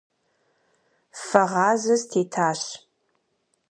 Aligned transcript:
Фэгъазэ 1.25 1.95
стетащ. 2.01 2.61